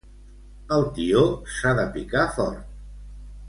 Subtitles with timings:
[0.77, 1.21] El tió
[1.57, 2.69] s'ha de picar fort.